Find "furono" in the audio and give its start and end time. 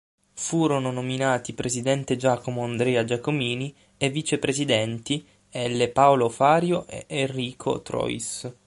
0.33-0.89